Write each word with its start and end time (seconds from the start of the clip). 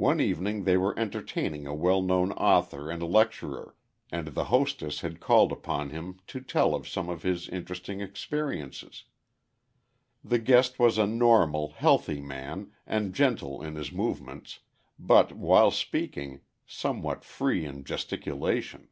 One 0.00 0.18
evening 0.18 0.64
they 0.64 0.78
were 0.78 0.98
entertaining 0.98 1.66
a 1.66 1.74
well 1.74 2.00
known 2.00 2.32
author 2.32 2.90
and 2.90 3.02
lecturer, 3.02 3.76
and 4.10 4.28
the 4.28 4.44
hostess 4.44 5.02
had 5.02 5.20
called 5.20 5.52
upon 5.52 5.90
him 5.90 6.20
to 6.28 6.40
tell 6.40 6.74
of 6.74 6.88
some 6.88 7.10
of 7.10 7.22
his 7.22 7.50
interesting 7.50 8.00
experiences. 8.00 9.04
The 10.24 10.38
guest 10.38 10.78
was 10.78 10.96
a 10.96 11.06
normal, 11.06 11.72
healthy 11.72 12.22
man 12.22 12.72
and 12.86 13.12
gentle 13.14 13.60
in 13.62 13.74
his 13.74 13.92
movements, 13.92 14.60
but, 14.98 15.32
while 15.34 15.70
speaking, 15.70 16.40
somewhat 16.64 17.22
free 17.22 17.66
in 17.66 17.84
gesticulation. 17.84 18.88